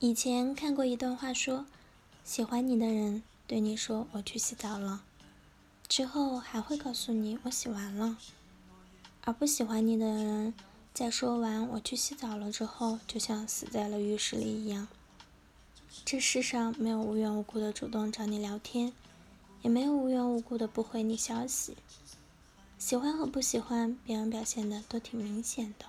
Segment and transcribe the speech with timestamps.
[0.00, 1.64] 以前看过一段话，说
[2.24, 5.02] 喜欢你的人对你说“我去洗澡了”，
[5.88, 8.18] 之后还会告诉你“我洗完了”；
[9.22, 10.52] 而不喜欢你的人，
[10.92, 14.88] 在说完“我去洗澡了”之后，就像死在了浴室里一样。
[16.04, 18.92] 这世上没有无缘无故的主动找你聊天，
[19.62, 21.76] 也没有无缘无故的不回你消息。
[22.78, 25.86] 喜欢和不喜欢，别人表现的都挺明显的，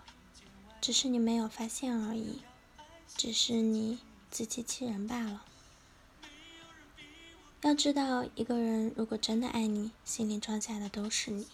[0.80, 2.40] 只是你没有发现而已。
[3.18, 5.46] 只是你自欺欺人罢了。
[7.62, 11.48] 要知道，一个人如果真的爱你，心里装下的都是你，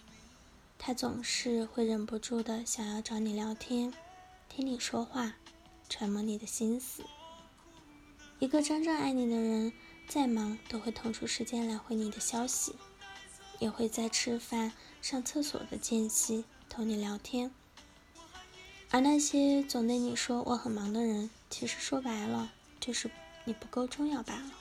[0.78, 3.94] 他总是会忍不住的想要找你聊天，
[4.50, 5.36] 听你说话，
[5.88, 7.04] 揣摩你的心思。
[8.40, 9.72] 一个真正爱你的人，
[10.08, 12.76] 再忙都会腾出时间来回你的消息，
[13.60, 17.52] 也会在吃饭、上厕所的间隙同你聊天。
[18.90, 23.12] 而那些总对你说我很忙的人，其实说白了就是
[23.44, 24.52] 你不够重要罢了。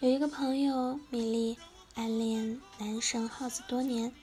[0.00, 1.58] 有一个朋友米粒
[1.94, 4.14] 暗恋男神耗子多年，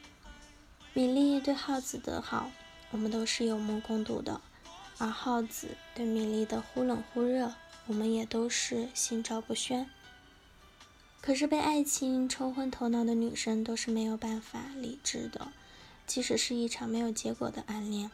[0.93, 2.49] 米粒对耗子的好，
[2.89, 4.41] 我们都是有目共睹的，
[4.97, 7.53] 而耗子对米粒的忽冷忽热，
[7.85, 9.87] 我们也都是心照不宣。
[11.21, 15.51] 可是被爱情冲昏头脑的女生都是没有办法理智的。
[16.07, 18.09] 即使是一场没有结果的暗恋，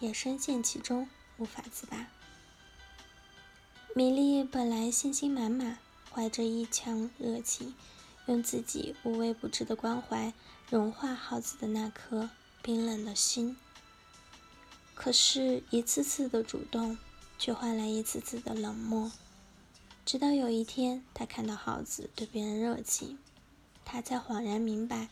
[0.00, 2.08] 也深陷其中无法自拔。
[3.94, 5.78] 米粒本来信心满满，
[6.12, 7.74] 怀着一腔热情，
[8.26, 10.32] 用自己无微不至的关怀
[10.68, 12.30] 融化耗子的那颗
[12.62, 13.56] 冰冷的心。
[14.94, 16.98] 可是，一次次的主动，
[17.38, 19.10] 却换来一次次的冷漠。
[20.04, 23.18] 直到有一天，他看到耗子对别人热情，
[23.84, 25.08] 他才恍然明白。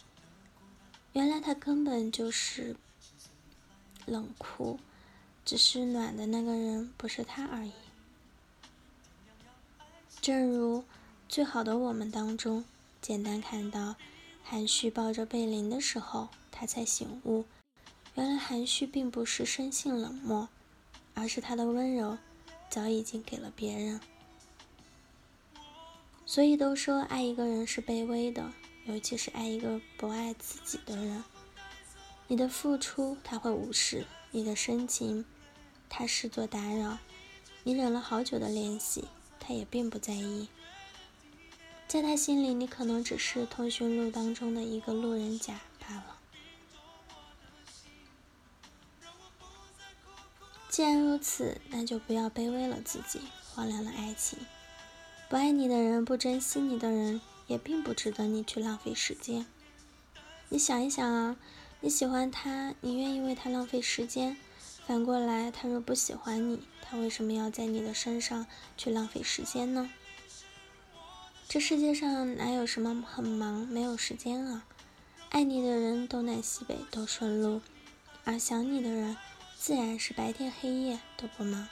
[1.15, 2.77] 原来他根本就是
[4.11, 4.79] 冷酷，
[5.45, 7.73] 只是暖的那个人不是他而已。
[10.21, 10.81] 正如
[11.29, 12.65] 《最好的我们》当中，
[13.01, 13.95] 简单看到
[14.43, 17.45] 韩旭抱着贝林的时候，他才醒悟，
[18.15, 20.49] 原来韩旭并不是生性冷漠，
[21.15, 22.19] 而是他的温柔
[22.69, 24.01] 早已经给了别人。
[26.27, 28.53] 所以都说爱一个人是卑微的。
[28.85, 31.23] 尤其是爱一个不爱自己的人，
[32.29, 35.25] 你的付出他会无视，你的深情
[35.89, 36.99] 他视作打扰，
[37.65, 39.09] 你忍了好久的联系，
[39.41, 40.49] 他也并不在意。
[41.87, 46.19] 在他心里，你可能只是通讯录当中的一个路人甲罢了。
[50.69, 53.21] 既然如此，那就不要卑微了自己，
[53.53, 54.39] 荒凉了爱情。
[55.29, 57.21] 不爱你的人，不珍惜你的人。
[57.49, 59.47] 也并不值得你去浪费时间。
[60.51, 61.39] 你想一想啊，
[61.81, 64.35] 你喜欢他，你愿意为他浪费时间；
[64.85, 68.47] 反过来，他若不喜欢你，他为什么要在你的身上
[68.77, 69.89] 去浪费时间呢？
[71.49, 74.65] 这世界上哪有什么很忙没有时间啊？
[75.31, 77.61] 爱你的人东南西北都顺路，
[78.25, 79.17] 而想你的人
[79.57, 81.69] 自然是白天黑夜都不忙。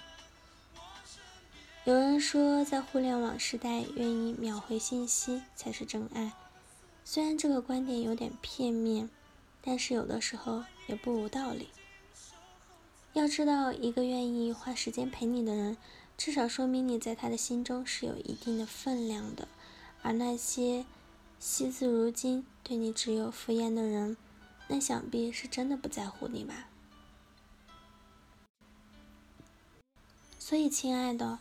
[1.84, 6.32] 有人说，在互联网时代，愿意秒回信息才是真爱。
[7.04, 9.10] 虽然这个观点有点片面，
[9.66, 11.68] 但是有的时候也不无道理。
[13.14, 15.76] 要知道，一个愿意花时间陪你的人，
[16.16, 19.48] 至少说明你在他的心中是有一定的分量的。
[20.02, 20.86] 而那些
[21.40, 24.16] 惜字如金、对你只有敷衍的人，
[24.68, 26.68] 那想必是真的不在乎你吧。
[30.38, 31.40] 所以，亲爱的。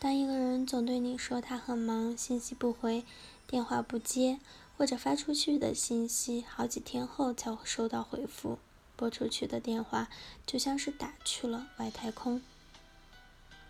[0.00, 3.04] 当一个人总对你说他很忙，信息不回，
[3.48, 4.38] 电话不接，
[4.78, 8.58] 或者发出去的信息好几天后才会收到回复，
[8.94, 10.08] 拨出去的电话
[10.46, 12.40] 就像是打去了外太空，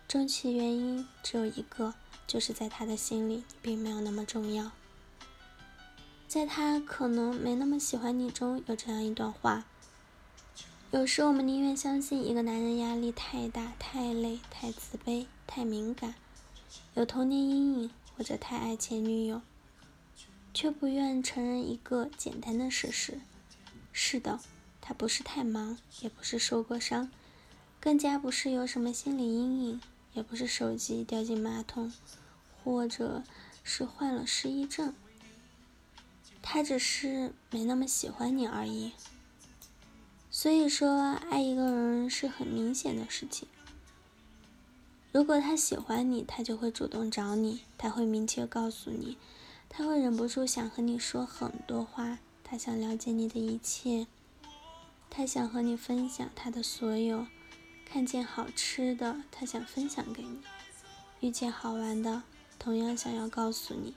[0.07, 1.95] 终其原因只有一个，
[2.27, 4.71] 就是在他的心里你并没有那么重要。
[6.27, 9.65] 在他可能没那么喜欢你中有这样一段话：
[10.91, 15.25] 有时我们宁愿相信一个男人压力太大、太累、太自卑。
[15.51, 16.13] 太敏感，
[16.93, 19.41] 有童年阴影，或者太爱前女友，
[20.59, 23.21] 却不愿承认一个简单的事实：
[23.93, 24.41] 是的，
[24.81, 27.09] 他不是太忙，也不是受过伤，
[27.79, 31.93] 更加不是有什么心理阴影，也不是手机掉进马桶，
[32.61, 33.23] 或者
[33.63, 34.93] 是患了失忆症。
[36.41, 38.91] 他只是没那么喜欢你而已。
[40.29, 43.47] 所以说，爱一个人是很明显的事情。
[45.13, 49.17] 如果他喜欢你，他就会主动找你，他会明确告诉你，
[49.69, 54.07] 他会忍不住想和你说很多话，他想了解你的一切，
[55.09, 57.27] 他想和你分享他的所有，
[57.85, 60.39] 看见好吃的，他想分享给你；
[61.21, 62.23] 遇见好玩的，
[62.57, 63.95] 同样想要告诉你。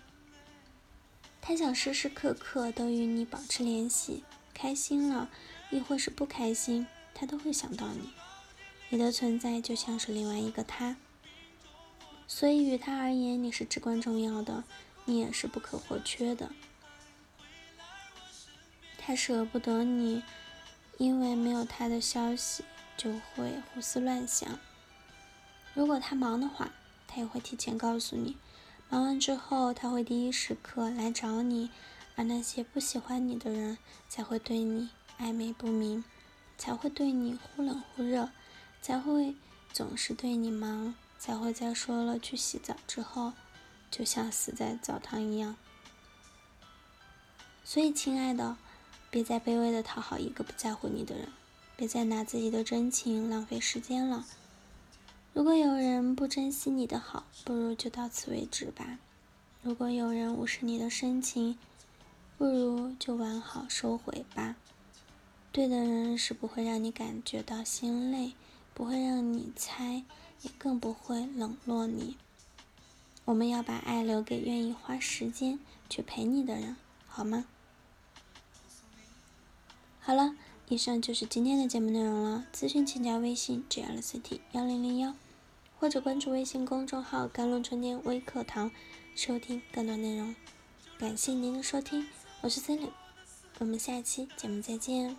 [1.40, 4.22] 他想时时刻刻都与你保持联系，
[4.54, 5.28] 开心了，
[5.70, 8.10] 亦或是不开心，他都会想到你。
[8.90, 10.96] 你的存在就像是另外一个他，
[12.28, 14.62] 所以与他而言，你是至关重要的，
[15.04, 16.50] 你也是不可或缺的。
[18.98, 20.22] 他舍不得你，
[20.98, 22.64] 因为没有他的消息。
[22.94, 24.60] 就会胡思乱想。
[25.74, 26.70] 如果他忙的话，
[27.08, 28.36] 他也会提前告诉你。
[28.90, 31.70] 忙完之后，他会第一时刻来找你。
[32.14, 33.78] 而那些不喜欢你的人，
[34.08, 36.04] 才会对你暧昧不明，
[36.58, 38.28] 才会对你忽冷忽热，
[38.82, 39.34] 才会
[39.72, 43.32] 总是对你忙，才会在说了去洗澡之后，
[43.92, 45.54] 就像死在澡堂一样。
[47.62, 48.56] 所以，亲爱的，
[49.08, 51.28] 别再卑微的讨好一个不在乎你的人。
[51.76, 54.26] 别再拿自己的真情浪费时间了。
[55.32, 58.98] 如果有人不珍惜你的好，不如就到此为止吧。
[59.62, 61.58] 如果有人无视你的深情，
[62.36, 64.56] 不如就完好收回吧。
[65.50, 68.32] 对的人是不会让你感觉到心累，
[68.74, 70.04] 不会让你猜，
[70.42, 72.16] 也更不会冷落你。
[73.24, 75.58] 我们要把爱留给愿意花时间
[75.88, 76.76] 去陪你的人，
[77.06, 77.46] 好吗？
[80.00, 80.34] 好了。
[80.68, 82.46] 以上就是今天的节目内容了。
[82.50, 85.14] 咨询请加微信 j l c t 幺零零幺，
[85.78, 88.70] 或者关注微信公众号“甘露春天微课堂”，
[89.14, 90.34] 收听更多内容。
[90.98, 92.08] 感谢您的收听，
[92.40, 92.92] 我是 c e l i n e
[93.58, 95.14] 我们下期节目再见。